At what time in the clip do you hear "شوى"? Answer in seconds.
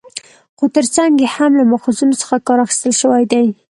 3.01-3.23